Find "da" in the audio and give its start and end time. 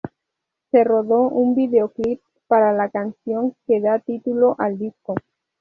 3.81-3.99